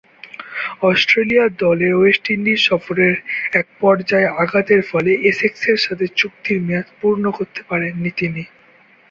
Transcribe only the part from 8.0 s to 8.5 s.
তিনি।